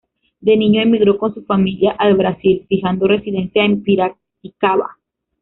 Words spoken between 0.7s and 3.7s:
emigró con su familia al Brasil, fijando residencia